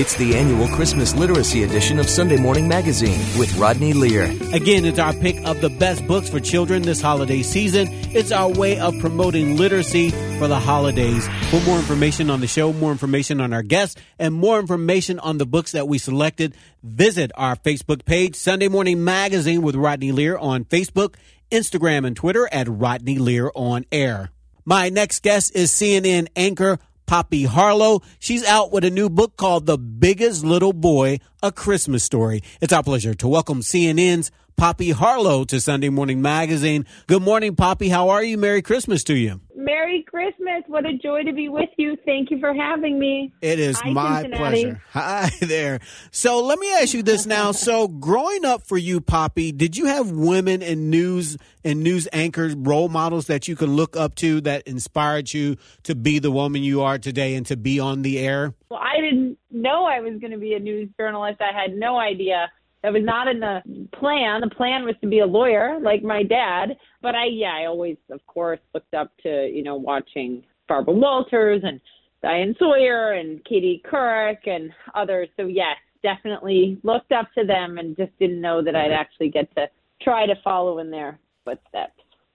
It's 0.00 0.14
the 0.14 0.34
annual 0.34 0.66
Christmas 0.68 1.14
literacy 1.14 1.62
edition 1.62 1.98
of 1.98 2.08
Sunday 2.08 2.38
Morning 2.38 2.66
Magazine 2.66 3.18
with 3.38 3.54
Rodney 3.58 3.92
Lear. 3.92 4.34
Again, 4.54 4.86
it's 4.86 4.98
our 4.98 5.12
pick 5.12 5.36
of 5.44 5.60
the 5.60 5.68
best 5.68 6.06
books 6.06 6.30
for 6.30 6.40
children 6.40 6.80
this 6.80 7.02
holiday 7.02 7.42
season. 7.42 7.86
It's 7.90 8.32
our 8.32 8.48
way 8.48 8.80
of 8.80 8.98
promoting 9.00 9.58
literacy 9.58 10.08
for 10.38 10.48
the 10.48 10.58
holidays. 10.58 11.28
For 11.50 11.60
more 11.66 11.78
information 11.78 12.30
on 12.30 12.40
the 12.40 12.46
show, 12.46 12.72
more 12.72 12.92
information 12.92 13.42
on 13.42 13.52
our 13.52 13.62
guests, 13.62 14.00
and 14.18 14.32
more 14.32 14.58
information 14.58 15.18
on 15.18 15.36
the 15.36 15.44
books 15.44 15.72
that 15.72 15.86
we 15.86 15.98
selected, 15.98 16.54
visit 16.82 17.30
our 17.34 17.54
Facebook 17.56 18.06
page, 18.06 18.36
Sunday 18.36 18.68
Morning 18.68 19.04
Magazine 19.04 19.60
with 19.60 19.76
Rodney 19.76 20.12
Lear 20.12 20.38
on 20.38 20.64
Facebook, 20.64 21.16
Instagram, 21.52 22.06
and 22.06 22.16
Twitter 22.16 22.48
at 22.50 22.68
Rodney 22.70 23.18
Lear 23.18 23.52
on 23.54 23.84
air. 23.92 24.30
My 24.64 24.88
next 24.88 25.22
guest 25.22 25.54
is 25.54 25.70
CNN 25.70 26.28
anchor 26.36 26.78
Poppy 27.10 27.42
Harlow. 27.42 28.02
She's 28.20 28.44
out 28.44 28.70
with 28.70 28.84
a 28.84 28.90
new 28.90 29.10
book 29.10 29.36
called 29.36 29.66
The 29.66 29.76
Biggest 29.76 30.44
Little 30.44 30.72
Boy, 30.72 31.18
A 31.42 31.50
Christmas 31.50 32.04
Story. 32.04 32.40
It's 32.60 32.72
our 32.72 32.84
pleasure 32.84 33.14
to 33.14 33.26
welcome 33.26 33.62
CNN's 33.62 34.30
Poppy 34.60 34.90
Harlow 34.90 35.44
to 35.44 35.58
Sunday 35.58 35.88
Morning 35.88 36.20
Magazine. 36.20 36.84
Good 37.06 37.22
morning, 37.22 37.56
Poppy. 37.56 37.88
How 37.88 38.10
are 38.10 38.22
you? 38.22 38.36
Merry 38.36 38.60
Christmas 38.60 39.02
to 39.04 39.16
you. 39.16 39.40
Merry 39.56 40.02
Christmas. 40.02 40.64
What 40.66 40.84
a 40.84 40.92
joy 40.98 41.22
to 41.22 41.32
be 41.32 41.48
with 41.48 41.70
you. 41.78 41.96
Thank 42.04 42.30
you 42.30 42.38
for 42.40 42.52
having 42.52 42.98
me. 42.98 43.32
It 43.40 43.58
is 43.58 43.80
Hi, 43.80 43.90
my 43.90 44.20
Cincinnati. 44.20 44.62
pleasure. 44.62 44.82
Hi 44.90 45.30
there. 45.40 45.80
So 46.10 46.44
let 46.44 46.58
me 46.58 46.70
ask 46.74 46.92
you 46.92 47.02
this 47.02 47.24
now. 47.24 47.52
So 47.52 47.88
growing 47.88 48.44
up 48.44 48.66
for 48.66 48.76
you, 48.76 49.00
Poppy, 49.00 49.50
did 49.50 49.78
you 49.78 49.86
have 49.86 50.10
women 50.10 50.60
in 50.60 50.90
news 50.90 51.38
and 51.64 51.82
news 51.82 52.06
anchors, 52.12 52.54
role 52.54 52.90
models 52.90 53.28
that 53.28 53.48
you 53.48 53.56
could 53.56 53.70
look 53.70 53.96
up 53.96 54.14
to 54.16 54.42
that 54.42 54.64
inspired 54.66 55.32
you 55.32 55.56
to 55.84 55.94
be 55.94 56.18
the 56.18 56.30
woman 56.30 56.62
you 56.62 56.82
are 56.82 56.98
today 56.98 57.34
and 57.34 57.46
to 57.46 57.56
be 57.56 57.80
on 57.80 58.02
the 58.02 58.18
air? 58.18 58.52
Well, 58.70 58.80
I 58.80 59.00
didn't 59.00 59.38
know 59.50 59.86
I 59.86 60.00
was 60.00 60.20
going 60.20 60.32
to 60.32 60.38
be 60.38 60.52
a 60.52 60.60
news 60.60 60.90
journalist. 60.98 61.40
I 61.40 61.58
had 61.58 61.72
no 61.72 61.98
idea. 61.98 62.50
That 62.82 62.92
was 62.92 63.02
not 63.04 63.28
in 63.28 63.40
the 63.40 63.60
plan. 63.92 64.40
The 64.40 64.54
plan 64.54 64.84
was 64.84 64.94
to 65.02 65.06
be 65.06 65.18
a 65.18 65.26
lawyer, 65.26 65.78
like 65.80 66.02
my 66.02 66.22
dad. 66.22 66.76
But 67.02 67.14
I, 67.14 67.26
yeah, 67.26 67.54
I 67.54 67.66
always, 67.66 67.96
of 68.10 68.24
course, 68.26 68.60
looked 68.74 68.94
up 68.94 69.12
to, 69.22 69.48
you 69.52 69.62
know, 69.62 69.76
watching 69.76 70.42
Barbara 70.66 70.94
Walters 70.94 71.62
and 71.64 71.80
Diane 72.22 72.54
Sawyer 72.58 73.12
and 73.12 73.44
Katie 73.44 73.82
Couric 73.90 74.46
and 74.46 74.70
others. 74.94 75.28
So 75.36 75.46
yes, 75.46 75.76
definitely 76.02 76.78
looked 76.82 77.12
up 77.12 77.28
to 77.36 77.44
them 77.44 77.78
and 77.78 77.96
just 77.96 78.18
didn't 78.18 78.40
know 78.40 78.62
that 78.62 78.74
I'd 78.74 78.92
actually 78.92 79.28
get 79.28 79.54
to 79.56 79.68
try 80.02 80.26
to 80.26 80.34
follow 80.42 80.78
in 80.78 80.90
their 80.90 81.18
footsteps. 81.44 81.92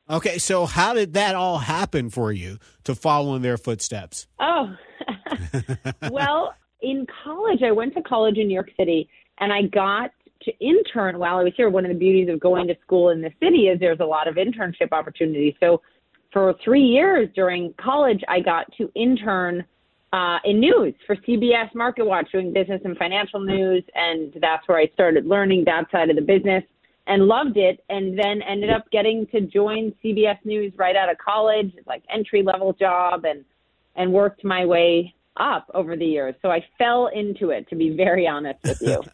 Okay, 0.08 0.38
so 0.38 0.68
how 0.68 0.94
did 0.94 1.14
that 1.14 1.34
all 1.34 1.58
happen 1.58 2.12
for 2.12 2.32
you 2.32 2.60
to 2.84 2.94
follow 2.94 3.34
in 3.36 3.42
their 3.42 3.58
footsteps? 3.58 4.28
Oh, 4.40 4.76
well, 6.12 6.54
in 6.82 7.08
college, 7.24 7.64
I 7.64 7.72
went 7.72 7.96
to 7.96 8.04
college 8.04 8.38
in 8.38 8.48
New 8.48 8.54
York 8.54 8.70
City 8.78 9.10
and 9.40 9.52
I 9.52 9.64
got 9.64 10.12
to 10.44 10.52
intern 10.60 11.18
while 11.18 11.38
I 11.38 11.44
was 11.44 11.54
here. 11.56 11.70
One 11.70 11.86
of 11.86 11.90
the 11.90 11.98
beauties 11.98 12.30
of 12.30 12.40
going 12.40 12.68
to 12.68 12.76
school 12.82 13.10
in 13.10 13.22
the 13.22 13.32
city 13.42 13.68
is 13.68 13.80
there's 13.80 14.00
a 14.00 14.06
lot 14.06 14.28
of 14.28 14.36
internship 14.36 14.92
opportunities. 14.92 15.54
So 15.60 15.82
for 16.32 16.54
three 16.64 16.84
years 16.84 17.30
during 17.36 17.74
college, 17.82 18.22
I 18.28 18.40
got 18.40 18.72
to 18.78 18.92
intern 18.96 19.64
uh, 20.14 20.40
in 20.46 20.60
news 20.60 20.94
for 21.06 21.16
CBS 21.18 21.74
Market 21.74 22.06
Watch, 22.06 22.32
doing 22.32 22.54
business 22.54 22.82
and 22.86 22.98
financial 22.98 23.40
news. 23.40 23.84
And 23.96 24.34
that's 24.42 24.68
where 24.68 24.78
I 24.78 24.88
started 24.94 25.26
learning 25.26 25.64
that 25.66 25.90
side 25.92 26.10
of 26.10 26.16
the 26.16 26.22
business 26.22 26.64
and 27.08 27.24
loved 27.24 27.58
it. 27.58 27.84
And 27.90 28.18
then 28.18 28.42
ended 28.42 28.70
up 28.70 28.90
getting 28.92 29.28
to 29.28 29.42
join 29.42 29.94
CBS 30.04 30.38
News 30.46 30.74
right 30.78 30.96
out 30.96 31.10
of 31.10 31.18
college, 31.18 31.74
like 31.88 32.04
entry 32.14 32.44
level 32.44 32.74
job, 32.74 33.26
and 33.26 33.44
and 33.98 34.12
worked 34.12 34.44
my 34.44 34.66
way 34.66 35.14
up 35.38 35.70
over 35.74 35.96
the 35.96 36.06
years. 36.06 36.36
So 36.42 36.50
I 36.50 36.66
fell 36.78 37.08
into 37.08 37.50
it, 37.50 37.70
to 37.70 37.76
be 37.76 37.90
very 37.96 38.28
honest 38.28 38.60
with 38.64 38.82
you. 38.82 39.04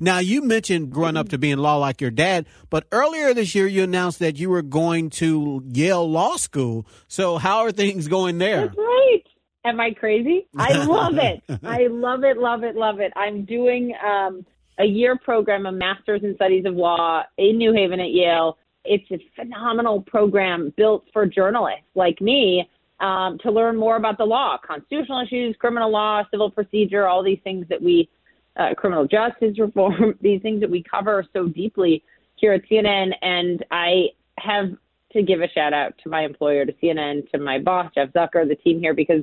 Now, 0.00 0.18
you 0.18 0.42
mentioned 0.42 0.90
growing 0.90 1.16
up 1.16 1.28
to 1.30 1.38
be 1.38 1.50
in 1.50 1.58
law 1.58 1.76
like 1.76 2.00
your 2.00 2.10
dad, 2.10 2.46
but 2.70 2.86
earlier 2.92 3.32
this 3.34 3.54
year 3.54 3.66
you 3.66 3.82
announced 3.82 4.18
that 4.18 4.38
you 4.38 4.50
were 4.50 4.62
going 4.62 5.10
to 5.10 5.62
Yale 5.66 6.08
Law 6.08 6.36
School. 6.36 6.86
So, 7.08 7.38
how 7.38 7.58
are 7.60 7.72
things 7.72 8.08
going 8.08 8.38
there? 8.38 8.66
That's 8.66 8.76
right. 8.76 9.22
Am 9.64 9.80
I 9.80 9.92
crazy? 9.92 10.46
I 10.56 10.84
love 10.84 11.16
it. 11.18 11.42
I 11.64 11.86
love 11.86 12.24
it, 12.24 12.36
love 12.36 12.64
it, 12.64 12.76
love 12.76 13.00
it. 13.00 13.12
I'm 13.16 13.44
doing 13.44 13.94
um, 14.04 14.44
a 14.78 14.84
year 14.84 15.16
program, 15.16 15.66
a 15.66 15.72
master's 15.72 16.22
in 16.22 16.34
studies 16.34 16.66
of 16.66 16.74
law 16.74 17.22
in 17.38 17.58
New 17.58 17.72
Haven 17.72 18.00
at 18.00 18.10
Yale. 18.10 18.58
It's 18.84 19.10
a 19.10 19.18
phenomenal 19.34 20.02
program 20.02 20.74
built 20.76 21.04
for 21.12 21.26
journalists 21.26 21.86
like 21.94 22.20
me 22.20 22.68
um, 23.00 23.38
to 23.38 23.50
learn 23.50 23.76
more 23.76 23.96
about 23.96 24.18
the 24.18 24.24
law, 24.24 24.56
constitutional 24.64 25.22
issues, 25.22 25.56
criminal 25.58 25.90
law, 25.90 26.22
civil 26.30 26.50
procedure, 26.50 27.06
all 27.06 27.22
these 27.22 27.40
things 27.44 27.66
that 27.68 27.82
we, 27.82 28.08
uh, 28.56 28.74
criminal 28.76 29.06
justice 29.06 29.58
reform, 29.58 30.14
these 30.20 30.40
things 30.42 30.60
that 30.60 30.70
we 30.70 30.82
cover 30.82 31.24
so 31.32 31.48
deeply 31.48 32.02
here 32.36 32.52
at 32.52 32.62
CNN. 32.68 33.12
And 33.22 33.64
I 33.70 34.08
have 34.38 34.70
to 35.12 35.22
give 35.22 35.40
a 35.40 35.48
shout 35.48 35.72
out 35.72 35.94
to 36.02 36.08
my 36.08 36.24
employer, 36.24 36.64
to 36.64 36.72
CNN, 36.74 37.30
to 37.30 37.38
my 37.38 37.58
boss, 37.58 37.90
Jeff 37.94 38.10
Zucker, 38.10 38.46
the 38.46 38.56
team 38.56 38.80
here, 38.80 38.94
because 38.94 39.22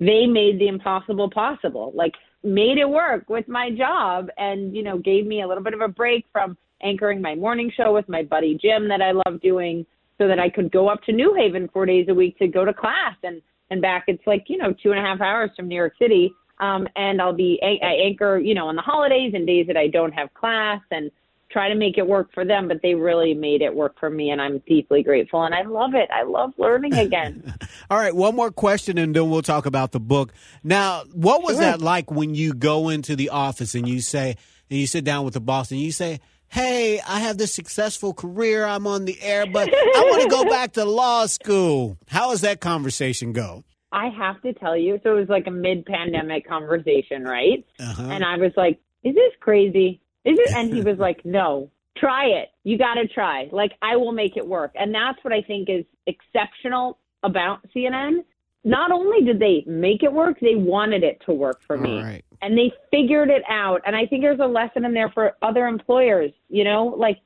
they 0.00 0.26
made 0.26 0.58
the 0.58 0.68
impossible 0.68 1.30
possible. 1.30 1.92
Like 1.94 2.14
made 2.44 2.78
it 2.78 2.88
work 2.88 3.28
with 3.28 3.48
my 3.48 3.70
job 3.70 4.28
and, 4.36 4.74
you 4.74 4.82
know, 4.82 4.98
gave 4.98 5.26
me 5.26 5.42
a 5.42 5.48
little 5.48 5.62
bit 5.62 5.74
of 5.74 5.80
a 5.80 5.88
break 5.88 6.24
from 6.32 6.56
anchoring 6.82 7.20
my 7.20 7.34
morning 7.34 7.72
show 7.76 7.92
with 7.92 8.08
my 8.08 8.22
buddy 8.22 8.56
Jim 8.60 8.88
that 8.88 9.02
I 9.02 9.10
love 9.10 9.40
doing 9.42 9.84
so 10.18 10.28
that 10.28 10.38
I 10.38 10.50
could 10.50 10.70
go 10.72 10.88
up 10.88 11.02
to 11.04 11.12
New 11.12 11.34
Haven 11.34 11.68
four 11.72 11.86
days 11.86 12.06
a 12.08 12.14
week 12.14 12.36
to 12.38 12.48
go 12.48 12.64
to 12.64 12.74
class 12.74 13.14
and, 13.22 13.40
and 13.70 13.80
back. 13.80 14.04
It's 14.08 14.26
like, 14.26 14.44
you 14.48 14.58
know, 14.58 14.74
two 14.82 14.90
and 14.90 14.98
a 14.98 15.02
half 15.02 15.20
hours 15.20 15.50
from 15.56 15.68
New 15.68 15.76
York 15.76 15.94
City. 15.98 16.32
Um, 16.60 16.88
and 16.96 17.22
I'll 17.22 17.32
be, 17.32 17.60
I 17.62 17.86
anchor, 17.86 18.38
you 18.38 18.52
know, 18.54 18.66
on 18.66 18.74
the 18.74 18.82
holidays 18.82 19.32
and 19.34 19.46
days 19.46 19.68
that 19.68 19.76
I 19.76 19.86
don't 19.86 20.10
have 20.12 20.34
class 20.34 20.80
and 20.90 21.10
try 21.50 21.68
to 21.68 21.74
make 21.74 21.96
it 21.96 22.06
work 22.06 22.28
for 22.34 22.44
them, 22.44 22.68
but 22.68 22.82
they 22.82 22.94
really 22.94 23.32
made 23.32 23.62
it 23.62 23.74
work 23.74 23.98
for 23.98 24.10
me, 24.10 24.30
and 24.30 24.42
I'm 24.42 24.58
deeply 24.66 25.02
grateful. 25.02 25.44
And 25.44 25.54
I 25.54 25.62
love 25.62 25.94
it. 25.94 26.10
I 26.12 26.24
love 26.24 26.52
learning 26.58 26.92
again. 26.98 27.54
All 27.88 27.96
right, 27.96 28.14
one 28.14 28.34
more 28.34 28.50
question, 28.50 28.98
and 28.98 29.14
then 29.16 29.30
we'll 29.30 29.40
talk 29.40 29.64
about 29.64 29.92
the 29.92 30.00
book. 30.00 30.34
Now, 30.62 31.04
what 31.14 31.42
was 31.42 31.54
Sure. 31.56 31.62
that 31.62 31.80
like 31.80 32.10
when 32.10 32.34
you 32.34 32.52
go 32.52 32.88
into 32.90 33.16
the 33.16 33.30
office 33.30 33.74
and 33.74 33.88
you 33.88 34.00
say, 34.00 34.36
and 34.70 34.78
you 34.78 34.86
sit 34.86 35.04
down 35.04 35.24
with 35.24 35.34
the 35.34 35.40
boss 35.40 35.70
and 35.70 35.80
you 35.80 35.92
say, 35.92 36.20
Hey, 36.50 36.98
I 37.06 37.20
have 37.20 37.36
this 37.36 37.52
successful 37.52 38.14
career. 38.14 38.64
I'm 38.64 38.86
on 38.86 39.04
the 39.04 39.20
air, 39.20 39.44
but 39.46 39.68
I 39.68 40.00
want 40.10 40.22
to 40.22 40.28
go 40.28 40.44
back 40.50 40.72
to 40.72 40.84
law 40.86 41.26
school. 41.26 41.98
How 42.08 42.30
does 42.30 42.40
that 42.40 42.60
conversation 42.60 43.32
go? 43.34 43.64
I 43.92 44.08
have 44.08 44.40
to 44.42 44.52
tell 44.52 44.76
you, 44.76 45.00
so 45.02 45.16
it 45.16 45.20
was 45.20 45.28
like 45.28 45.46
a 45.46 45.50
mid-pandemic 45.50 46.48
conversation, 46.48 47.24
right? 47.24 47.64
Uh-huh. 47.78 48.02
And 48.02 48.24
I 48.24 48.36
was 48.36 48.52
like, 48.56 48.78
"Is 49.02 49.14
this 49.14 49.32
crazy? 49.40 50.00
Is 50.24 50.38
it?" 50.38 50.54
And 50.54 50.72
he 50.72 50.82
was 50.90 50.98
like, 50.98 51.24
"No, 51.24 51.70
try 51.96 52.26
it. 52.26 52.48
You 52.64 52.76
got 52.76 52.94
to 52.94 53.08
try. 53.08 53.48
Like 53.50 53.72
I 53.80 53.96
will 53.96 54.12
make 54.12 54.36
it 54.36 54.46
work." 54.46 54.72
And 54.74 54.94
that's 54.94 55.22
what 55.22 55.32
I 55.32 55.42
think 55.42 55.68
is 55.70 55.84
exceptional 56.06 56.98
about 57.22 57.60
CNN. 57.74 58.24
Not 58.64 58.90
only 58.90 59.24
did 59.24 59.38
they 59.38 59.64
make 59.66 60.02
it 60.02 60.12
work, 60.12 60.38
they 60.40 60.54
wanted 60.54 61.02
it 61.02 61.22
to 61.26 61.32
work 61.32 61.60
for 61.66 61.78
me. 61.78 62.02
Right. 62.02 62.24
And 62.42 62.56
they 62.56 62.72
figured 62.90 63.30
it 63.30 63.42
out. 63.48 63.80
And 63.86 63.96
I 63.96 64.06
think 64.06 64.22
there's 64.22 64.40
a 64.40 64.46
lesson 64.46 64.84
in 64.84 64.94
there 64.94 65.10
for 65.10 65.32
other 65.42 65.66
employers. 65.66 66.32
You 66.48 66.64
know, 66.64 66.94
like 66.96 67.20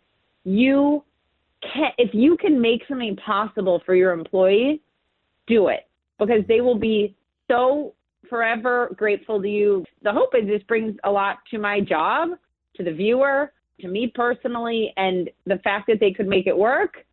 you 0.44 1.04
can 1.62 1.92
if 1.98 2.12
you 2.12 2.36
can 2.36 2.60
make 2.60 2.82
something 2.88 3.16
possible 3.16 3.82
for 3.84 3.94
your 3.94 4.12
employees, 4.12 4.80
do 5.46 5.68
it 5.68 5.88
because 6.18 6.42
they 6.48 6.60
will 6.60 6.78
be 6.78 7.14
so 7.50 7.94
forever 8.28 8.94
grateful 8.96 9.42
to 9.42 9.48
you. 9.48 9.84
The 10.02 10.12
hope 10.12 10.30
is 10.34 10.46
this 10.46 10.62
brings 10.64 10.96
a 11.04 11.10
lot 11.10 11.38
to 11.50 11.58
my 11.58 11.80
job, 11.80 12.30
to 12.76 12.82
the 12.82 12.92
viewer, 12.92 13.52
to 13.80 13.88
me 13.88 14.10
personally, 14.14 14.92
and 14.96 15.28
the 15.46 15.58
fact 15.58 15.86
that 15.88 16.00
they 16.00 16.12
could 16.12 16.26
make 16.26 16.46
it 16.46 16.56
work. 16.56 17.04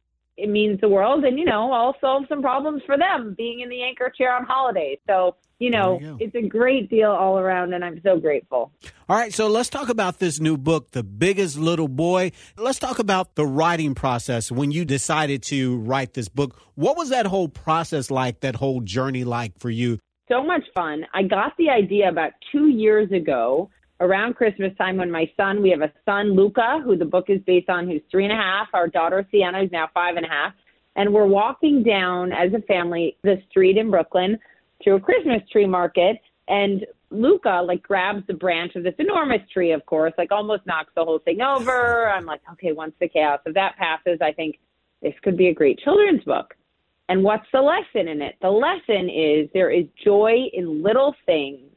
It 0.41 0.49
means 0.49 0.79
the 0.81 0.89
world, 0.89 1.23
and 1.23 1.37
you 1.37 1.45
know, 1.45 1.71
I'll 1.71 1.95
solve 1.99 2.25
some 2.29 2.41
problems 2.41 2.81
for 2.85 2.97
them 2.97 3.35
being 3.37 3.59
in 3.59 3.69
the 3.69 3.83
anchor 3.83 4.11
chair 4.15 4.35
on 4.35 4.45
holidays. 4.45 4.99
So, 5.07 5.35
you 5.59 5.69
know, 5.69 5.99
you 5.99 6.17
it's 6.19 6.35
a 6.35 6.47
great 6.47 6.89
deal 6.89 7.11
all 7.11 7.37
around, 7.37 7.73
and 7.73 7.83
I'm 7.83 8.01
so 8.03 8.19
grateful. 8.19 8.71
All 9.07 9.17
right, 9.17 9.33
so 9.33 9.47
let's 9.47 9.69
talk 9.69 9.89
about 9.89 10.19
this 10.19 10.39
new 10.39 10.57
book, 10.57 10.91
The 10.91 11.03
Biggest 11.03 11.57
Little 11.57 11.87
Boy. 11.87 12.31
Let's 12.57 12.79
talk 12.79 12.99
about 12.99 13.35
the 13.35 13.45
writing 13.45 13.95
process 13.95 14.51
when 14.51 14.71
you 14.71 14.85
decided 14.85 15.43
to 15.43 15.77
write 15.77 16.13
this 16.13 16.29
book. 16.29 16.59
What 16.75 16.95
was 16.97 17.09
that 17.09 17.25
whole 17.25 17.49
process 17.49 18.11
like, 18.11 18.41
that 18.41 18.55
whole 18.55 18.81
journey 18.81 19.23
like 19.23 19.59
for 19.59 19.69
you? 19.69 19.99
so 20.29 20.43
much 20.43 20.61
fun. 20.75 21.05
I 21.13 21.23
got 21.23 21.57
the 21.57 21.69
idea 21.69 22.07
about 22.07 22.31
two 22.51 22.67
years 22.67 23.11
ago 23.11 23.69
around 23.99 24.35
Christmas 24.35 24.71
time 24.77 24.97
when 24.97 25.11
my 25.11 25.29
son, 25.35 25.61
we 25.61 25.69
have 25.69 25.81
a 25.81 25.91
son, 26.05 26.35
Luca, 26.35 26.81
who 26.83 26.95
the 26.95 27.05
book 27.05 27.25
is 27.29 27.41
based 27.45 27.69
on, 27.69 27.87
who's 27.87 28.01
three 28.09 28.23
and 28.23 28.33
a 28.33 28.35
half, 28.35 28.67
our 28.73 28.87
daughter, 28.87 29.27
Sienna, 29.31 29.61
who's 29.61 29.71
now 29.71 29.89
five 29.93 30.15
and 30.15 30.25
a 30.25 30.29
half. 30.29 30.53
And 30.95 31.13
we're 31.13 31.25
walking 31.25 31.83
down 31.83 32.31
as 32.31 32.53
a 32.53 32.61
family 32.63 33.17
the 33.23 33.41
street 33.49 33.77
in 33.77 33.91
Brooklyn 33.91 34.37
to 34.83 34.95
a 34.95 34.99
Christmas 34.99 35.41
tree 35.51 35.67
market. 35.67 36.17
And 36.47 36.85
Luca 37.11 37.61
like 37.65 37.83
grabs 37.83 38.25
the 38.27 38.33
branch 38.33 38.75
of 38.75 38.83
this 38.83 38.95
enormous 38.99 39.41
tree, 39.51 39.71
of 39.71 39.85
course, 39.85 40.13
like 40.17 40.31
almost 40.31 40.65
knocks 40.65 40.91
the 40.95 41.03
whole 41.03 41.19
thing 41.19 41.41
over. 41.41 42.09
I'm 42.09 42.25
like, 42.25 42.41
okay, 42.53 42.71
once 42.71 42.93
the 42.99 43.07
chaos 43.07 43.39
of 43.45 43.53
that 43.55 43.75
passes, 43.77 44.19
I 44.21 44.31
think 44.31 44.59
this 45.01 45.13
could 45.23 45.37
be 45.37 45.47
a 45.47 45.53
great 45.53 45.79
children's 45.79 46.23
book. 46.23 46.55
And 47.07 47.23
what's 47.23 47.47
the 47.51 47.61
lesson 47.61 48.07
in 48.07 48.21
it? 48.21 48.35
The 48.41 48.49
lesson 48.49 49.09
is 49.09 49.49
there 49.53 49.71
is 49.71 49.85
joy 50.03 50.45
in 50.53 50.83
little 50.83 51.15
things 51.25 51.71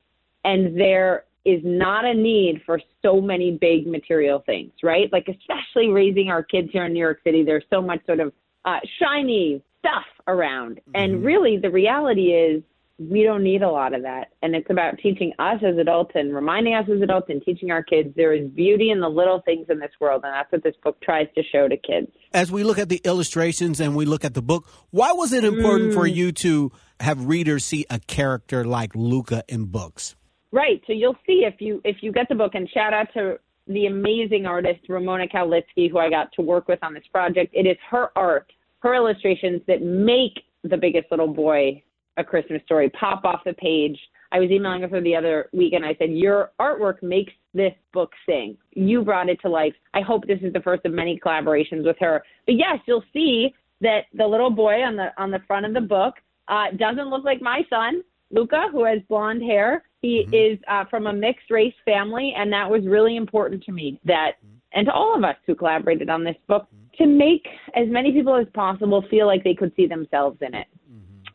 and 0.45 0.79
there 0.79 1.25
is 1.45 1.61
not 1.65 2.05
a 2.05 2.15
need 2.15 2.63
for 2.65 2.81
so 3.03 3.21
many 3.21 3.51
big 3.51 3.87
material 3.87 4.43
things, 4.47 4.73
right? 4.83 5.13
Like, 5.13 5.27
especially 5.29 5.89
raising 5.89 6.29
our 6.29 6.43
kids 6.43 6.69
here 6.73 6.85
in 6.85 6.93
New 6.93 7.01
York 7.01 7.21
City, 7.25 7.43
there's 7.43 7.65
so 7.71 7.83
much 7.83 8.05
sort 8.07 8.21
of 8.21 8.33
uh, 8.65 8.79
shiny 9.01 9.63
stuff 9.81 10.05
around. 10.29 10.77
Mm-hmm. 10.77 10.91
And 10.95 11.25
really, 11.25 11.59
the 11.59 11.71
reality 11.71 12.29
is 12.33 12.63
we 12.99 13.23
don't 13.23 13.43
need 13.43 13.63
a 13.63 13.71
lot 13.71 13.95
of 13.95 14.03
that. 14.03 14.29
And 14.43 14.55
it's 14.55 14.71
about 14.71 14.99
teaching 15.03 15.33
us 15.39 15.61
as 15.67 15.77
adults 15.79 16.13
and 16.15 16.35
reminding 16.35 16.75
us 16.75 16.85
as 16.95 17.03
adults 17.03 17.27
and 17.31 17.43
teaching 17.43 17.71
our 17.71 17.83
kids 17.83 18.11
there 18.17 18.33
is 18.33 18.49
beauty 18.51 18.91
in 18.91 19.01
the 19.01 19.09
little 19.09 19.41
things 19.45 19.67
in 19.69 19.79
this 19.79 19.91
world. 20.01 20.23
And 20.25 20.33
that's 20.33 20.53
what 20.53 20.63
this 20.63 20.75
book 20.83 21.01
tries 21.03 21.27
to 21.35 21.43
show 21.43 21.69
to 21.69 21.77
kids. 21.77 22.09
As 22.33 22.53
we 22.53 22.63
look 22.65 22.79
at 22.79 22.89
the 22.89 23.01
illustrations 23.05 23.81
and 23.81 23.97
we 23.97 24.05
look 24.05 24.25
at 24.25 24.35
the 24.35 24.43
book, 24.43 24.69
why 24.91 25.13
was 25.13 25.33
it 25.33 25.45
important 25.45 25.91
mm. 25.91 25.95
for 25.95 26.07
you 26.07 26.33
to 26.33 26.71
have 27.01 27.27
readers 27.27 27.65
see 27.65 27.85
a 27.91 27.99
character 27.99 28.65
like 28.65 28.95
Luca 28.95 29.43
in 29.49 29.65
books? 29.65 30.15
Right. 30.53 30.83
So 30.87 30.93
you'll 30.93 31.17
see 31.27 31.45
if 31.47 31.61
you 31.61 31.81
if 31.85 32.03
you 32.03 32.13
get 32.13 32.29
the 32.29 32.35
book 32.35 32.55
and 32.55 32.69
shout 32.71 32.93
out 32.93 33.09
to 33.15 33.39
the 33.69 33.87
amazing 33.87 34.45
artist 34.47 34.81
Ramona 34.89 35.27
Kaulitzki, 35.27 35.91
who 35.91 35.99
I 35.99 36.11
got 36.11 36.33
to 36.33 36.43
work 36.43 36.69
with 36.69 36.79
on 36.83 36.95
this 36.95 37.05
project. 37.11 37.53
It 37.55 37.67
is 37.67 37.77
her 37.91 38.11
art, 38.17 38.53
her 38.81 38.95
illustrations 38.95 39.63
that 39.67 39.83
make 39.83 40.41
the 40.65 40.77
biggest 40.77 41.11
little 41.11 41.33
boy 41.33 41.83
a 42.19 42.25
Christmas 42.25 42.63
story 42.65 42.91
pop 42.91 43.25
off 43.25 43.41
the 43.45 43.55
page. 43.55 43.99
I 44.31 44.41
was 44.41 44.51
emailing 44.51 44.83
her 44.83 45.01
the 45.01 45.17
other 45.17 45.49
week 45.53 45.73
and 45.75 45.85
I 45.85 45.95
said, 45.99 46.11
Your 46.11 46.53
artwork 46.61 47.03
makes 47.03 47.33
this 47.55 47.73
book 47.93 48.13
sing. 48.27 48.57
You 48.73 49.03
brought 49.03 49.29
it 49.29 49.41
to 49.43 49.49
life. 49.49 49.75
I 49.95 50.01
hope 50.01 50.27
this 50.27 50.41
is 50.43 50.53
the 50.53 50.61
first 50.61 50.85
of 50.85 50.93
many 50.93 51.21
collaborations 51.25 51.85
with 51.85 51.97
her. 52.01 52.23
But 52.47 52.57
yes, 52.57 52.79
you'll 52.87 53.05
see 53.13 53.55
that 53.81 54.05
the 54.15 54.27
little 54.27 54.51
boy 54.51 54.83
on 54.83 54.97
the 54.97 55.09
on 55.19 55.31
the 55.31 55.41
front 55.47 55.67
of 55.67 55.75
the 55.75 55.81
book 55.81 56.15
uh, 56.49 56.67
doesn't 56.77 57.09
look 57.09 57.25
like 57.25 57.41
my 57.41 57.63
son, 57.69 58.03
Luca, 58.33 58.67
who 58.73 58.85
has 58.85 58.99
blonde 59.09 59.43
hair. 59.43 59.85
He 60.01 60.25
mm-hmm. 60.25 60.35
is 60.35 60.59
uh, 60.69 60.85
from 60.91 61.07
a 61.07 61.13
mixed 61.13 61.51
race 61.51 61.75
family, 61.85 62.35
and 62.37 62.53
that 62.53 62.69
was 62.69 62.83
really 62.87 63.17
important 63.17 63.63
to 63.65 63.73
me. 63.73 64.01
That 64.05 64.33
and 64.73 64.87
to 64.87 64.93
all 64.93 65.15
of 65.15 65.23
us 65.23 65.37
who 65.47 65.55
collaborated 65.55 66.09
on 66.09 66.25
this 66.25 66.37
book 66.49 66.67
to 66.97 67.07
make 67.07 67.47
as 67.77 67.87
many 67.89 68.13
people 68.13 68.35
as 68.37 68.47
possible 68.55 69.05
feel 69.11 69.27
like 69.27 69.45
they 69.45 69.55
could 69.55 69.73
see 69.77 69.87
themselves 69.87 70.39
in 70.41 70.55
it 70.55 70.67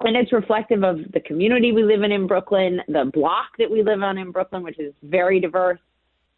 and 0.02 0.16
it's 0.16 0.32
reflective 0.32 0.84
of 0.84 1.00
the 1.14 1.20
community 1.22 1.72
we 1.72 1.84
live 1.84 2.04
in 2.04 2.12
in 2.12 2.28
Brooklyn, 2.28 2.82
the 2.88 3.10
block 3.14 3.48
that 3.58 3.70
we 3.70 3.82
live 3.82 4.04
on 4.04 4.18
in 4.18 4.32
Brooklyn, 4.32 4.64
which 4.64 4.80
is 4.80 4.94
very 5.04 5.40
diverse. 5.40 5.80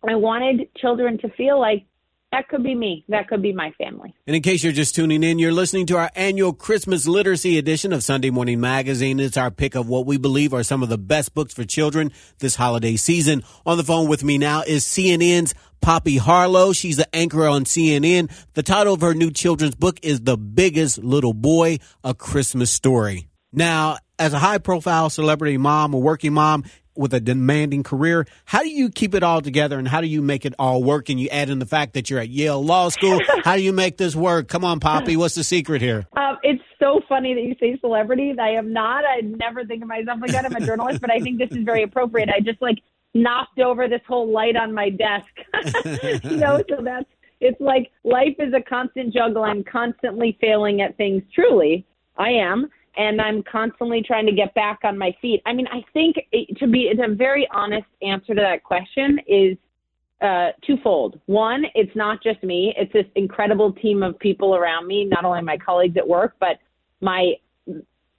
I 0.07 0.15
wanted 0.15 0.69
children 0.77 1.17
to 1.19 1.29
feel 1.31 1.59
like 1.59 1.85
that 2.31 2.47
could 2.47 2.63
be 2.63 2.75
me. 2.75 3.05
That 3.09 3.27
could 3.27 3.41
be 3.41 3.53
my 3.53 3.71
family. 3.71 4.13
And 4.27 4.35
in 4.35 4.41
case 4.41 4.63
you're 4.63 4.71
just 4.71 4.93
tuning 4.93 5.23
in, 5.23 5.39
you're 5.39 5.51
listening 5.51 5.87
to 5.87 5.97
our 5.97 6.11
annual 6.15 6.53
Christmas 6.53 7.07
Literacy 7.07 7.57
edition 7.57 7.91
of 7.91 8.03
Sunday 8.03 8.29
Morning 8.29 8.59
Magazine. 8.59 9.19
It's 9.19 9.37
our 9.37 9.49
pick 9.49 9.75
of 9.75 9.87
what 9.87 10.05
we 10.05 10.17
believe 10.17 10.53
are 10.53 10.63
some 10.63 10.83
of 10.83 10.89
the 10.89 10.97
best 10.97 11.33
books 11.33 11.53
for 11.53 11.65
children 11.65 12.11
this 12.37 12.55
holiday 12.55 12.97
season. 12.97 13.43
On 13.65 13.77
the 13.77 13.83
phone 13.83 14.07
with 14.07 14.23
me 14.23 14.37
now 14.37 14.61
is 14.61 14.85
CNN's 14.85 15.55
Poppy 15.81 16.17
Harlow. 16.17 16.71
She's 16.71 16.97
the 16.97 17.15
anchor 17.15 17.47
on 17.47 17.63
CNN. 17.63 18.31
The 18.53 18.63
title 18.63 18.93
of 18.93 19.01
her 19.01 19.15
new 19.15 19.31
children's 19.31 19.75
book 19.75 19.99
is 20.03 20.21
The 20.21 20.37
Biggest 20.37 20.99
Little 20.99 21.33
Boy, 21.33 21.79
A 22.03 22.13
Christmas 22.13 22.69
Story. 22.69 23.27
Now, 23.51 23.97
as 24.19 24.33
a 24.33 24.39
high 24.39 24.59
profile 24.59 25.09
celebrity 25.09 25.57
mom, 25.57 25.93
a 25.93 25.97
working 25.97 26.33
mom 26.33 26.65
with 26.95 27.13
a 27.13 27.19
demanding 27.19 27.83
career, 27.83 28.25
how 28.45 28.61
do 28.61 28.69
you 28.69 28.89
keep 28.89 29.15
it 29.15 29.23
all 29.23 29.41
together 29.41 29.77
and 29.77 29.87
how 29.87 30.01
do 30.01 30.07
you 30.07 30.21
make 30.21 30.45
it 30.45 30.53
all 30.59 30.83
work? 30.83 31.09
And 31.09 31.19
you 31.19 31.29
add 31.29 31.49
in 31.49 31.59
the 31.59 31.65
fact 31.65 31.93
that 31.93 32.09
you're 32.09 32.19
at 32.19 32.29
Yale 32.29 32.63
Law 32.63 32.89
School. 32.89 33.19
how 33.43 33.55
do 33.55 33.61
you 33.61 33.73
make 33.73 33.97
this 33.97 34.15
work? 34.15 34.47
Come 34.47 34.65
on, 34.65 34.79
Poppy. 34.79 35.15
What's 35.15 35.35
the 35.35 35.43
secret 35.43 35.81
here? 35.81 36.07
Um, 36.17 36.37
it's 36.43 36.63
so 36.79 37.01
funny 37.07 37.33
that 37.33 37.41
you 37.41 37.55
say 37.59 37.77
celebrities. 37.79 38.37
I 38.39 38.49
am 38.49 38.73
not. 38.73 39.03
I 39.05 39.21
never 39.21 39.65
think 39.65 39.81
of 39.81 39.87
myself 39.87 40.19
like 40.21 40.31
that. 40.31 40.45
I'm 40.45 40.55
a 40.55 40.65
journalist, 40.65 41.01
but 41.01 41.11
I 41.11 41.19
think 41.19 41.37
this 41.37 41.51
is 41.51 41.63
very 41.63 41.83
appropriate. 41.83 42.29
I 42.29 42.39
just 42.39 42.61
like 42.61 42.79
knocked 43.13 43.59
over 43.59 43.87
this 43.87 44.01
whole 44.07 44.31
light 44.31 44.55
on 44.55 44.73
my 44.73 44.89
desk. 44.89 45.27
you 46.23 46.37
know, 46.37 46.63
so 46.69 46.81
that's 46.83 47.09
it's 47.41 47.59
like 47.61 47.89
life 48.03 48.35
is 48.39 48.53
a 48.53 48.61
constant 48.61 49.13
juggle. 49.13 49.43
I'm 49.43 49.63
constantly 49.63 50.37
failing 50.41 50.81
at 50.81 50.97
things. 50.97 51.23
Truly, 51.33 51.85
I 52.17 52.29
am 52.31 52.69
and 52.97 53.21
I'm 53.21 53.43
constantly 53.43 54.03
trying 54.05 54.25
to 54.25 54.31
get 54.31 54.53
back 54.53 54.79
on 54.83 54.97
my 54.97 55.15
feet. 55.21 55.41
I 55.45 55.53
mean, 55.53 55.67
I 55.67 55.83
think 55.93 56.17
it, 56.31 56.57
to 56.57 56.67
be 56.67 56.91
a 56.91 57.13
very 57.13 57.47
honest 57.51 57.87
answer 58.01 58.35
to 58.35 58.41
that 58.41 58.63
question 58.63 59.19
is 59.27 59.57
uh, 60.21 60.49
twofold. 60.65 61.19
One, 61.27 61.65
it's 61.75 61.95
not 61.95 62.21
just 62.21 62.43
me; 62.43 62.73
it's 62.77 62.91
this 62.91 63.05
incredible 63.15 63.71
team 63.73 64.03
of 64.03 64.19
people 64.19 64.55
around 64.55 64.87
me. 64.87 65.05
Not 65.05 65.25
only 65.25 65.41
my 65.41 65.57
colleagues 65.57 65.97
at 65.97 66.07
work, 66.07 66.35
but 66.39 66.59
my 67.01 67.33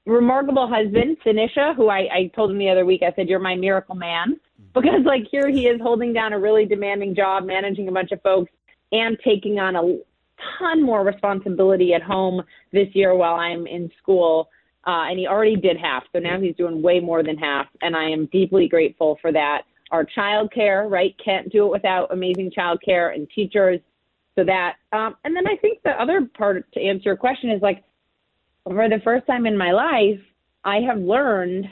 remarkable 0.06 0.67
husband, 0.67 1.19
Sinisa, 1.25 1.76
who 1.76 1.88
I, 1.88 2.08
I 2.12 2.31
told 2.34 2.50
him 2.50 2.58
the 2.58 2.70
other 2.70 2.87
week. 2.87 3.02
I 3.02 3.12
said, 3.14 3.28
"You're 3.28 3.38
my 3.38 3.55
miracle 3.55 3.94
man," 3.94 4.40
because 4.75 5.05
like 5.05 5.25
here 5.31 5.49
he 5.49 5.67
is 5.67 5.81
holding 5.81 6.12
down 6.12 6.32
a 6.32 6.38
really 6.38 6.64
demanding 6.64 7.14
job, 7.14 7.44
managing 7.44 7.88
a 7.88 7.93
bunch 7.93 8.12
of 8.12 8.22
folks, 8.22 8.50
and 8.93 9.19
taking 9.22 9.58
on 9.58 9.76
a 9.76 9.99
ton 10.58 10.82
more 10.82 11.05
responsibility 11.05 11.93
at 11.94 12.02
home 12.02 12.43
this 12.72 12.88
year 12.94 13.14
while 13.14 13.34
I'm 13.34 13.67
in 13.67 13.90
school 14.00 14.49
uh, 14.87 15.09
and 15.09 15.19
he 15.19 15.27
already 15.27 15.56
did 15.56 15.77
half. 15.77 16.05
So 16.12 16.19
now 16.19 16.41
he's 16.41 16.56
doing 16.56 16.82
way 16.82 17.00
more 17.00 17.23
than 17.23 17.37
half, 17.37 17.67
and 17.82 17.97
I 17.97 18.09
am 18.11 18.27
deeply 18.27 18.69
grateful 18.69 19.19
for 19.21 19.32
that. 19.32 19.62
Our 19.91 20.05
childcare, 20.05 20.91
right? 20.91 21.15
Can't 21.23 21.50
do 21.50 21.67
it 21.67 21.73
without 21.73 22.12
amazing 22.12 22.53
childcare 22.56 23.15
and 23.15 23.29
teachers. 23.35 23.81
So 24.37 24.44
that, 24.44 24.77
um, 24.93 25.17
and 25.25 25.35
then 25.35 25.47
I 25.47 25.56
think 25.56 25.82
the 25.82 26.00
other 26.00 26.29
part 26.38 26.71
to 26.73 26.81
answer 26.81 27.03
your 27.06 27.17
question 27.17 27.50
is 27.50 27.61
like, 27.61 27.82
for 28.65 28.88
the 28.88 29.00
first 29.03 29.27
time 29.27 29.47
in 29.47 29.59
my 29.59 29.73
life, 29.73 30.21
I 30.65 30.77
have 30.81 30.99
learned 30.99 31.67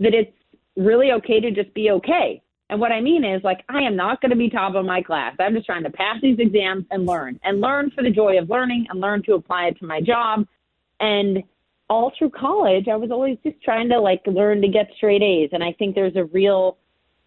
that 0.00 0.12
it's 0.12 0.32
really 0.76 1.12
okay 1.12 1.40
to 1.40 1.50
just 1.50 1.72
be 1.72 1.90
okay. 1.92 2.42
And 2.70 2.80
what 2.80 2.92
I 2.92 3.00
mean 3.00 3.24
is, 3.24 3.42
like, 3.44 3.64
I 3.68 3.82
am 3.82 3.94
not 3.94 4.20
going 4.20 4.30
to 4.30 4.36
be 4.36 4.50
top 4.50 4.74
of 4.74 4.84
my 4.84 5.02
class. 5.02 5.36
I'm 5.38 5.54
just 5.54 5.66
trying 5.66 5.84
to 5.84 5.90
pass 5.90 6.16
these 6.20 6.38
exams 6.38 6.84
and 6.90 7.06
learn, 7.06 7.38
and 7.44 7.60
learn 7.60 7.90
for 7.94 8.02
the 8.02 8.10
joy 8.10 8.38
of 8.38 8.50
learning, 8.50 8.86
and 8.88 9.00
learn 9.00 9.22
to 9.24 9.34
apply 9.34 9.66
it 9.66 9.78
to 9.78 9.86
my 9.86 10.00
job. 10.00 10.46
And 10.98 11.42
all 11.88 12.12
through 12.18 12.30
college, 12.30 12.88
I 12.88 12.96
was 12.96 13.10
always 13.10 13.38
just 13.44 13.60
trying 13.62 13.88
to 13.90 14.00
like 14.00 14.22
learn 14.26 14.62
to 14.62 14.68
get 14.68 14.88
straight 14.96 15.22
A's. 15.22 15.50
And 15.52 15.62
I 15.62 15.72
think 15.72 15.94
there's 15.94 16.16
a 16.16 16.24
real 16.24 16.78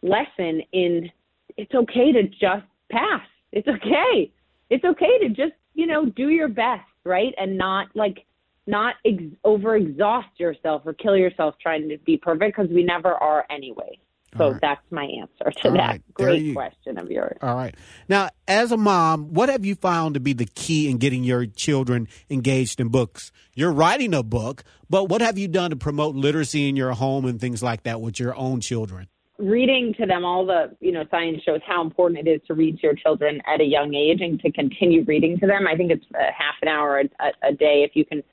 lesson 0.02 0.62
in 0.72 1.10
it's 1.58 1.74
okay 1.74 2.12
to 2.12 2.24
just 2.24 2.66
pass. 2.92 3.26
It's 3.52 3.68
okay. 3.68 4.32
It's 4.70 4.84
okay 4.84 5.18
to 5.20 5.30
just, 5.30 5.54
you 5.74 5.88
know, 5.88 6.06
do 6.06 6.30
your 6.30 6.48
best, 6.48 6.86
right? 7.04 7.34
And 7.38 7.58
not 7.58 7.88
like, 7.96 8.26
not 8.66 8.96
ex- 9.06 9.24
over 9.44 9.78
exhaust 9.78 10.28
yourself 10.38 10.82
or 10.86 10.94
kill 10.94 11.16
yourself 11.16 11.56
trying 11.62 11.88
to 11.90 11.98
be 12.00 12.18
perfect 12.18 12.58
because 12.58 12.72
we 12.72 12.84
never 12.84 13.14
are 13.14 13.46
anyway. 13.50 13.98
So 14.38 14.52
right. 14.52 14.62
that's 14.62 14.92
my 14.92 15.04
answer 15.04 15.52
to 15.62 15.70
All 15.70 15.76
that 15.76 15.88
right. 15.90 16.14
great 16.14 16.42
you, 16.44 16.54
question 16.54 16.98
of 16.98 17.10
yours. 17.10 17.38
All 17.42 17.56
right. 17.56 17.76
Now, 18.08 18.30
as 18.48 18.72
a 18.72 18.78
mom, 18.78 19.34
what 19.34 19.50
have 19.50 19.66
you 19.66 19.76
found 19.76 20.14
to 20.14 20.20
be 20.20 20.34
the 20.34 20.46
key 20.46 20.90
in 20.90 20.98
getting 20.98 21.24
your 21.24 21.46
children 21.46 22.08
engaged 22.30 22.80
in 22.80 22.90
books? 22.90 23.32
You're 23.56 23.72
writing 23.72 24.14
a 24.14 24.24
book, 24.24 24.64
but 24.90 25.10
what 25.10 25.22
have 25.22 25.38
you 25.38 25.48
done 25.48 25.72
to 25.72 25.76
promote 25.76 26.16
literacy 26.16 26.70
in 26.70 26.76
your 26.76 26.92
home 26.94 27.26
and 27.26 27.40
things 27.40 27.64
like 27.64 27.84
that 27.84 28.02
with 28.02 28.20
your 28.20 28.36
own 28.36 28.62
children? 28.62 29.08
Reading 29.40 29.94
to 30.00 30.06
them 30.08 30.26
all 30.26 30.46
the, 30.46 30.76
you 30.80 30.92
know, 30.92 31.04
science 31.12 31.44
shows 31.44 31.62
how 31.66 31.82
important 31.82 32.28
it 32.28 32.30
is 32.30 32.42
to 32.48 32.56
read 32.56 32.78
to 32.78 32.84
your 32.84 32.96
children 32.96 33.40
at 33.46 33.62
a 33.62 33.66
young 33.66 33.94
age 33.94 34.20
and 34.22 34.40
to 34.40 34.52
continue 34.52 35.04
reading 35.04 35.38
to 35.40 35.46
them. 35.46 35.68
I 35.68 35.76
think 35.76 35.92
it's 35.92 36.06
a 36.16 36.32
half 36.32 36.56
an 36.62 36.68
hour 36.68 37.00
a, 37.00 37.48
a 37.48 37.54
day 37.54 37.86
if 37.88 37.92
you 37.96 38.04
can 38.04 38.24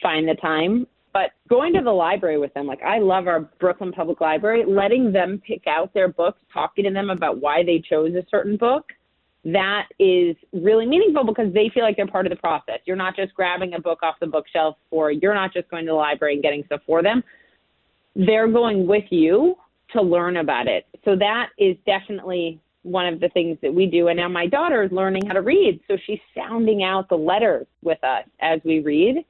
find 0.00 0.26
the 0.26 0.34
time 0.34 0.86
but 1.16 1.30
going 1.48 1.72
to 1.72 1.80
the 1.80 1.90
library 1.90 2.36
with 2.36 2.52
them, 2.52 2.66
like 2.66 2.82
I 2.82 2.98
love 2.98 3.26
our 3.26 3.40
Brooklyn 3.58 3.90
Public 3.90 4.20
Library, 4.20 4.66
letting 4.68 5.12
them 5.12 5.40
pick 5.46 5.62
out 5.66 5.94
their 5.94 6.08
books, 6.08 6.38
talking 6.52 6.84
to 6.84 6.90
them 6.90 7.08
about 7.08 7.40
why 7.40 7.62
they 7.64 7.82
chose 7.88 8.14
a 8.14 8.22
certain 8.30 8.58
book, 8.58 8.84
that 9.46 9.84
is 9.98 10.36
really 10.52 10.84
meaningful 10.84 11.24
because 11.24 11.54
they 11.54 11.70
feel 11.72 11.84
like 11.84 11.96
they're 11.96 12.06
part 12.06 12.26
of 12.26 12.30
the 12.30 12.36
process. 12.36 12.80
You're 12.84 12.96
not 12.96 13.16
just 13.16 13.32
grabbing 13.32 13.72
a 13.72 13.80
book 13.80 14.00
off 14.02 14.16
the 14.20 14.26
bookshelf 14.26 14.76
or 14.90 15.10
you're 15.10 15.32
not 15.32 15.54
just 15.54 15.70
going 15.70 15.86
to 15.86 15.92
the 15.92 15.94
library 15.94 16.34
and 16.34 16.42
getting 16.42 16.64
stuff 16.66 16.82
for 16.84 17.02
them. 17.02 17.24
They're 18.14 18.52
going 18.52 18.86
with 18.86 19.04
you 19.08 19.54
to 19.94 20.02
learn 20.02 20.36
about 20.36 20.66
it. 20.66 20.84
So 21.06 21.16
that 21.16 21.46
is 21.56 21.78
definitely 21.86 22.60
one 22.82 23.06
of 23.06 23.20
the 23.20 23.30
things 23.30 23.56
that 23.62 23.72
we 23.72 23.86
do. 23.86 24.08
And 24.08 24.18
now 24.18 24.28
my 24.28 24.48
daughter 24.48 24.82
is 24.82 24.92
learning 24.92 25.24
how 25.28 25.32
to 25.32 25.40
read. 25.40 25.80
So 25.88 25.96
she's 26.06 26.20
sounding 26.34 26.82
out 26.82 27.08
the 27.08 27.16
letters 27.16 27.66
with 27.82 28.04
us 28.04 28.24
as 28.42 28.60
we 28.66 28.80
read 28.80 29.24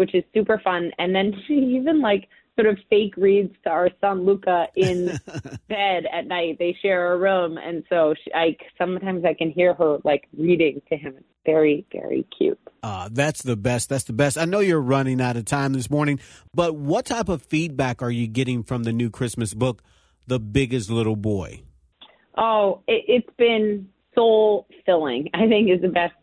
which 0.00 0.14
is 0.14 0.24
super 0.32 0.58
fun. 0.64 0.90
And 0.98 1.14
then 1.14 1.34
she 1.46 1.52
even 1.52 2.00
like 2.00 2.26
sort 2.56 2.66
of 2.66 2.78
fake 2.88 3.14
reads 3.18 3.54
to 3.64 3.70
our 3.70 3.90
son 4.00 4.24
Luca 4.24 4.66
in 4.74 5.06
bed 5.68 6.04
at 6.10 6.26
night. 6.26 6.56
They 6.58 6.74
share 6.80 7.12
a 7.12 7.18
room, 7.18 7.58
and 7.58 7.84
so 7.90 8.14
she, 8.24 8.32
I 8.32 8.56
sometimes 8.78 9.24
I 9.26 9.34
can 9.34 9.50
hear 9.50 9.74
her 9.74 9.98
like 10.02 10.26
reading 10.36 10.80
to 10.88 10.96
him. 10.96 11.14
It's 11.18 11.26
very 11.44 11.84
very 11.92 12.26
cute. 12.36 12.58
Uh, 12.82 13.10
that's 13.12 13.42
the 13.42 13.56
best. 13.56 13.90
That's 13.90 14.04
the 14.04 14.14
best. 14.14 14.38
I 14.38 14.46
know 14.46 14.60
you're 14.60 14.80
running 14.80 15.20
out 15.20 15.36
of 15.36 15.44
time 15.44 15.74
this 15.74 15.90
morning, 15.90 16.18
but 16.54 16.74
what 16.74 17.04
type 17.04 17.28
of 17.28 17.42
feedback 17.42 18.00
are 18.00 18.10
you 18.10 18.26
getting 18.26 18.62
from 18.62 18.84
the 18.84 18.92
new 18.92 19.10
Christmas 19.10 19.52
book, 19.52 19.82
The 20.26 20.40
Biggest 20.40 20.88
Little 20.90 21.16
Boy? 21.16 21.62
Oh, 22.38 22.80
it, 22.88 23.04
it's 23.06 23.36
been 23.36 23.90
soul 24.14 24.66
filling. 24.86 25.28
I 25.34 25.46
think 25.46 25.70
is 25.70 25.82
the 25.82 25.88
best 25.88 26.14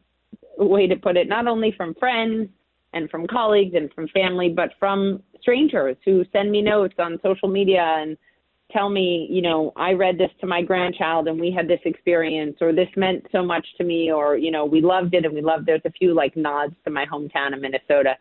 way 0.57 0.87
to 0.87 0.95
put 0.95 1.15
it. 1.15 1.29
Not 1.29 1.45
only 1.45 1.71
from 1.77 1.93
friends 1.93 2.49
and 2.93 3.09
from 3.09 3.27
colleagues 3.27 3.75
and 3.75 3.91
from 3.93 4.07
family, 4.09 4.49
but 4.49 4.71
from 4.79 5.21
strangers 5.41 5.97
who 6.05 6.23
send 6.31 6.51
me 6.51 6.61
notes 6.61 6.95
on 6.99 7.19
social 7.23 7.47
media 7.47 7.81
and 7.99 8.17
tell 8.71 8.89
me, 8.89 9.27
you 9.29 9.41
know, 9.41 9.71
I 9.75 9.93
read 9.93 10.17
this 10.17 10.31
to 10.41 10.47
my 10.47 10.61
grandchild 10.61 11.27
and 11.27 11.39
we 11.39 11.51
had 11.51 11.67
this 11.67 11.79
experience, 11.85 12.57
or 12.61 12.73
this 12.73 12.89
meant 12.95 13.25
so 13.31 13.43
much 13.43 13.65
to 13.77 13.83
me, 13.83 14.11
or, 14.11 14.37
you 14.37 14.51
know, 14.51 14.65
we 14.65 14.81
loved 14.81 15.13
it 15.13 15.25
and 15.25 15.33
we 15.33 15.41
loved 15.41 15.65
There's 15.65 15.81
a 15.85 15.91
few 15.91 16.13
like 16.13 16.35
nods 16.35 16.75
to 16.85 16.91
my 16.91 17.05
hometown 17.05 17.53
of 17.53 17.61
Minnesota. 17.61 18.15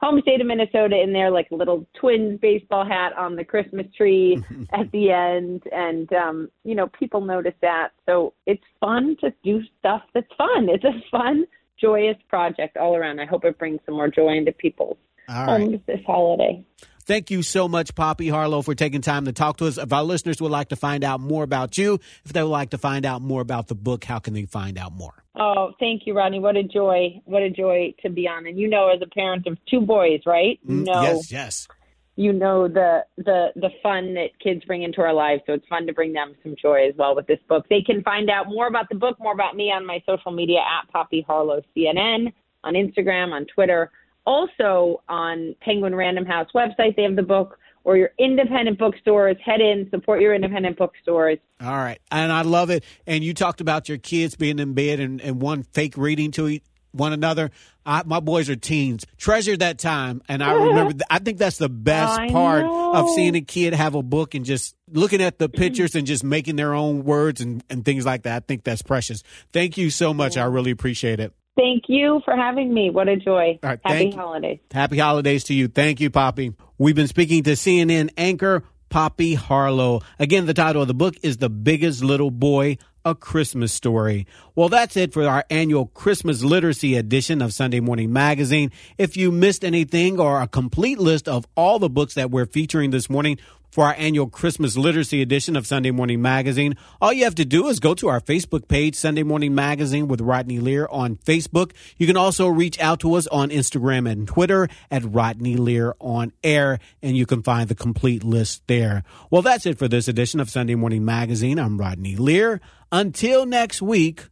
Home 0.00 0.18
state 0.22 0.40
of 0.40 0.46
Minnesota 0.46 0.98
in 0.98 1.12
there, 1.12 1.30
like 1.30 1.50
a 1.50 1.54
little 1.54 1.86
twins 1.94 2.40
baseball 2.40 2.86
hat 2.86 3.12
on 3.18 3.36
the 3.36 3.44
Christmas 3.44 3.86
tree 3.94 4.42
at 4.72 4.90
the 4.92 5.10
end. 5.10 5.62
And, 5.70 6.10
um, 6.14 6.48
you 6.64 6.74
know, 6.74 6.86
people 6.98 7.20
notice 7.20 7.54
that. 7.60 7.90
So 8.06 8.32
it's 8.46 8.64
fun 8.80 9.16
to 9.20 9.30
do 9.44 9.60
stuff 9.78 10.02
that's 10.14 10.32
fun. 10.38 10.70
It's 10.70 10.84
a 10.84 10.92
fun, 11.10 11.44
joyous 11.80 12.16
project 12.28 12.76
all 12.76 12.96
around. 12.96 13.20
I 13.20 13.26
hope 13.26 13.44
it 13.44 13.58
brings 13.58 13.80
some 13.86 13.94
more 13.96 14.08
joy 14.08 14.36
into 14.36 14.52
people's 14.52 14.98
All 15.28 15.46
right. 15.46 15.60
homes 15.60 15.80
this 15.86 16.00
holiday. 16.06 16.64
Thank 17.04 17.30
you 17.30 17.42
so 17.42 17.66
much, 17.66 17.94
Poppy 17.94 18.28
Harlow, 18.28 18.62
for 18.62 18.74
taking 18.74 19.00
time 19.00 19.24
to 19.24 19.32
talk 19.32 19.56
to 19.56 19.66
us. 19.66 19.78
If 19.78 19.92
our 19.92 20.04
listeners 20.04 20.40
would 20.40 20.52
like 20.52 20.68
to 20.68 20.76
find 20.76 21.02
out 21.02 21.20
more 21.20 21.42
about 21.42 21.76
you, 21.76 21.98
if 22.24 22.32
they 22.32 22.42
would 22.42 22.50
like 22.50 22.70
to 22.70 22.78
find 22.78 23.04
out 23.04 23.20
more 23.20 23.40
about 23.40 23.66
the 23.66 23.74
book, 23.74 24.04
how 24.04 24.20
can 24.20 24.32
they 24.34 24.44
find 24.44 24.78
out 24.78 24.92
more? 24.92 25.24
Oh, 25.34 25.72
thank 25.80 26.02
you, 26.06 26.14
Rodney. 26.14 26.38
What 26.38 26.56
a 26.56 26.62
joy. 26.62 27.20
What 27.24 27.42
a 27.42 27.50
joy 27.50 27.94
to 28.02 28.10
be 28.10 28.28
on. 28.28 28.46
And 28.46 28.58
you 28.58 28.68
know, 28.68 28.90
as 28.94 29.00
a 29.02 29.08
parent 29.08 29.46
of 29.46 29.58
two 29.68 29.80
boys, 29.80 30.20
right? 30.26 30.60
Mm, 30.68 30.86
know, 30.86 31.02
Yes, 31.02 31.32
yes. 31.32 31.68
You 32.16 32.32
know 32.32 32.68
the 32.68 33.04
the 33.16 33.48
the 33.56 33.70
fun 33.82 34.14
that 34.14 34.28
kids 34.42 34.64
bring 34.64 34.82
into 34.82 35.00
our 35.00 35.14
lives. 35.14 35.42
So 35.46 35.54
it's 35.54 35.66
fun 35.68 35.86
to 35.86 35.92
bring 35.92 36.12
them 36.12 36.34
some 36.42 36.54
joy 36.60 36.88
as 36.88 36.94
well 36.96 37.14
with 37.14 37.26
this 37.26 37.38
book. 37.48 37.66
They 37.70 37.82
can 37.82 38.02
find 38.02 38.28
out 38.28 38.48
more 38.48 38.66
about 38.66 38.88
the 38.88 38.94
book, 38.94 39.18
more 39.20 39.32
about 39.32 39.56
me 39.56 39.70
on 39.70 39.86
my 39.86 40.02
social 40.06 40.32
media 40.32 40.58
at 40.58 40.90
Poppy 40.92 41.24
Harlow 41.26 41.62
CNN 41.76 42.32
on 42.62 42.74
Instagram, 42.74 43.32
on 43.32 43.46
Twitter, 43.46 43.90
also 44.26 45.02
on 45.08 45.54
Penguin 45.60 45.94
Random 45.94 46.26
House 46.26 46.48
website. 46.54 46.96
They 46.96 47.02
have 47.02 47.16
the 47.16 47.22
book. 47.22 47.58
Or 47.82 47.96
your 47.96 48.10
independent 48.18 48.78
bookstores. 48.78 49.38
Head 49.42 49.62
in, 49.62 49.88
support 49.88 50.20
your 50.20 50.34
independent 50.34 50.76
bookstores. 50.76 51.38
All 51.62 51.78
right. 51.78 51.98
And 52.12 52.30
I 52.30 52.42
love 52.42 52.68
it. 52.68 52.84
And 53.06 53.24
you 53.24 53.32
talked 53.32 53.62
about 53.62 53.88
your 53.88 53.96
kids 53.96 54.36
being 54.36 54.58
in 54.58 54.74
bed 54.74 55.00
and, 55.00 55.18
and 55.22 55.40
one 55.40 55.62
fake 55.62 55.94
reading 55.96 56.30
to 56.32 56.46
each, 56.46 56.62
one 56.92 57.14
another. 57.14 57.50
I, 57.84 58.02
my 58.04 58.20
boys 58.20 58.48
are 58.50 58.56
teens. 58.56 59.06
Treasure 59.16 59.56
that 59.56 59.78
time. 59.78 60.22
And 60.28 60.42
I 60.42 60.52
remember, 60.52 60.92
th- 60.92 61.02
I 61.10 61.18
think 61.18 61.38
that's 61.38 61.58
the 61.58 61.68
best 61.68 62.18
I 62.18 62.30
part 62.30 62.64
know. 62.64 62.94
of 62.94 63.10
seeing 63.10 63.34
a 63.34 63.40
kid 63.40 63.74
have 63.74 63.94
a 63.94 64.02
book 64.02 64.34
and 64.34 64.44
just 64.44 64.76
looking 64.90 65.22
at 65.22 65.38
the 65.38 65.48
pictures 65.48 65.94
and 65.94 66.06
just 66.06 66.22
making 66.24 66.56
their 66.56 66.74
own 66.74 67.04
words 67.04 67.40
and, 67.40 67.62
and 67.70 67.84
things 67.84 68.04
like 68.04 68.22
that. 68.22 68.36
I 68.36 68.40
think 68.46 68.64
that's 68.64 68.82
precious. 68.82 69.22
Thank 69.52 69.76
you 69.78 69.90
so 69.90 70.12
much. 70.14 70.36
I 70.36 70.44
really 70.44 70.70
appreciate 70.70 71.20
it. 71.20 71.32
Thank 71.56 71.84
you 71.88 72.22
for 72.24 72.36
having 72.36 72.72
me. 72.72 72.90
What 72.90 73.08
a 73.08 73.16
joy. 73.16 73.58
All 73.62 73.70
right, 73.70 73.80
Happy 73.84 74.06
you. 74.06 74.12
holidays. 74.16 74.60
Happy 74.70 74.98
holidays 74.98 75.44
to 75.44 75.54
you. 75.54 75.68
Thank 75.68 76.00
you, 76.00 76.08
Poppy. 76.08 76.54
We've 76.78 76.94
been 76.94 77.08
speaking 77.08 77.42
to 77.42 77.50
CNN 77.52 78.10
anchor 78.16 78.64
Poppy 78.88 79.34
Harlow. 79.34 80.00
Again, 80.18 80.46
the 80.46 80.54
title 80.54 80.82
of 80.82 80.88
the 80.88 80.94
book 80.94 81.14
is 81.22 81.36
The 81.36 81.48
Biggest 81.48 82.02
Little 82.02 82.30
Boy, 82.30 82.78
A 83.04 83.14
Christmas 83.14 83.72
Story. 83.72 84.26
Well, 84.54 84.68
that's 84.68 84.96
it 84.96 85.12
for 85.12 85.26
our 85.26 85.44
annual 85.50 85.86
Christmas 85.86 86.42
Literacy 86.42 86.96
edition 86.96 87.40
of 87.40 87.54
Sunday 87.54 87.80
Morning 87.80 88.12
Magazine. 88.12 88.70
If 88.98 89.16
you 89.16 89.32
missed 89.32 89.64
anything 89.64 90.20
or 90.20 90.42
a 90.42 90.46
complete 90.46 90.98
list 90.98 91.28
of 91.28 91.46
all 91.56 91.78
the 91.78 91.88
books 91.88 92.14
that 92.14 92.30
we're 92.30 92.46
featuring 92.46 92.90
this 92.90 93.08
morning, 93.08 93.38
for 93.80 93.86
our 93.86 93.94
annual 93.96 94.28
Christmas 94.28 94.76
Literacy 94.76 95.22
edition 95.22 95.56
of 95.56 95.66
Sunday 95.66 95.90
Morning 95.90 96.20
Magazine. 96.20 96.76
All 97.00 97.14
you 97.14 97.24
have 97.24 97.36
to 97.36 97.46
do 97.46 97.68
is 97.68 97.80
go 97.80 97.94
to 97.94 98.08
our 98.08 98.20
Facebook 98.20 98.68
page, 98.68 98.94
Sunday 98.94 99.22
Morning 99.22 99.54
Magazine 99.54 100.06
with 100.06 100.20
Rodney 100.20 100.60
Lear 100.60 100.86
on 100.90 101.16
Facebook. 101.16 101.72
You 101.96 102.06
can 102.06 102.18
also 102.18 102.46
reach 102.46 102.78
out 102.78 103.00
to 103.00 103.14
us 103.14 103.26
on 103.28 103.48
Instagram 103.48 104.06
and 104.06 104.28
Twitter 104.28 104.68
at 104.90 105.02
Rodney 105.02 105.56
Lear 105.56 105.94
on 105.98 106.34
air, 106.44 106.78
and 107.00 107.16
you 107.16 107.24
can 107.24 107.42
find 107.42 107.70
the 107.70 107.74
complete 107.74 108.22
list 108.22 108.62
there. 108.66 109.02
Well, 109.30 109.40
that's 109.40 109.64
it 109.64 109.78
for 109.78 109.88
this 109.88 110.08
edition 110.08 110.40
of 110.40 110.50
Sunday 110.50 110.74
Morning 110.74 111.06
Magazine. 111.06 111.58
I'm 111.58 111.78
Rodney 111.78 112.16
Lear. 112.16 112.60
Until 112.92 113.46
next 113.46 113.80
week, 113.80 114.28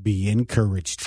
be 0.00 0.30
encouraged. 0.30 1.06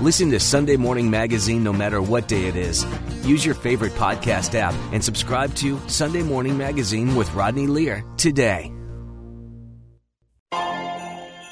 Listen 0.00 0.30
to 0.30 0.40
Sunday 0.40 0.76
Morning 0.76 1.10
Magazine 1.10 1.62
no 1.62 1.72
matter 1.72 2.00
what 2.00 2.28
day 2.28 2.46
it 2.46 2.56
is. 2.56 2.86
Use 3.24 3.44
your 3.44 3.54
favorite 3.54 3.92
podcast 3.92 4.54
app 4.54 4.74
and 4.92 5.04
subscribe 5.04 5.54
to 5.56 5.78
Sunday 5.88 6.22
Morning 6.22 6.56
Magazine 6.56 7.14
with 7.14 7.32
Rodney 7.34 7.66
Lear 7.66 8.02
today. 8.16 8.72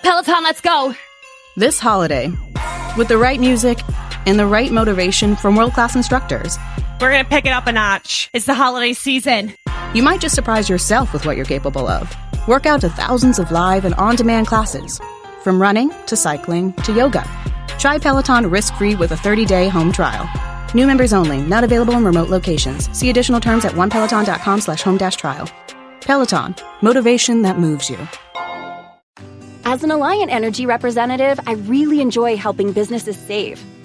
Peloton, 0.03 0.43
let's 0.43 0.61
go! 0.63 0.95
This 1.57 1.79
holiday, 1.79 2.33
with 2.97 3.09
the 3.09 3.19
right 3.19 3.39
music 3.39 3.79
and 4.27 4.39
the 4.39 4.47
right 4.47 4.71
motivation 4.73 5.37
from 5.37 5.57
world 5.57 5.73
class 5.75 5.95
instructors, 5.97 6.57
We're 7.01 7.11
gonna 7.13 7.25
pick 7.25 7.45
it 7.47 7.51
up 7.53 7.67
a 7.67 7.73
notch. 7.73 8.29
It's 8.33 8.47
the 8.47 8.55
holiday 8.55 8.93
season. 8.93 9.55
you 9.95 10.03
might 10.03 10.21
just 10.21 10.35
surprise 10.35 10.69
yourself 10.69 11.13
with 11.13 11.27
what 11.27 11.37
you're 11.37 11.45
capable 11.47 11.87
of. 11.87 12.13
Work 12.49 12.67
out 12.67 12.81
to 12.81 12.89
thousands 12.89 13.39
of 13.39 13.51
live 13.53 13.85
and 13.85 13.95
on 13.95 14.17
demand 14.17 14.47
classes, 14.49 14.99
from 15.43 15.61
running 15.61 15.93
to 16.07 16.17
cycling 16.17 16.73
to 16.85 16.93
yoga. 16.93 17.25
Try 17.79 17.99
Peloton 17.99 18.51
risk 18.51 18.75
free 18.77 18.95
with 18.95 19.13
a 19.13 19.17
30 19.17 19.45
day 19.45 19.69
home 19.69 19.93
trial. 19.93 20.29
New 20.75 20.87
members 20.87 21.13
only, 21.13 21.41
not 21.43 21.65
available 21.65 21.95
in 21.95 22.05
remote 22.05 22.29
locations. 22.29 22.91
See 22.97 23.11
additional 23.11 23.41
terms 23.41 23.65
at 23.65 23.73
onepeloton.com 23.73 24.61
slash 24.61 24.83
home 24.83 24.97
dash 24.99 25.17
trial. 25.17 25.49
Peloton, 26.01 26.55
motivation 26.83 27.43
that 27.43 27.59
moves 27.59 27.89
you. 27.91 27.99
As 29.65 29.85
an 29.85 29.91
Alliant 29.91 30.31
Energy 30.31 30.65
representative, 30.65 31.39
I 31.47 31.53
really 31.53 32.01
enjoy 32.01 32.37
helping 32.37 32.73
businesses 32.73 33.19
save. 33.19 33.63